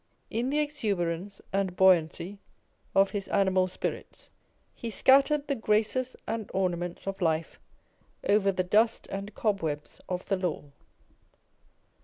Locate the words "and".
1.53-1.75, 6.25-6.49, 9.11-9.35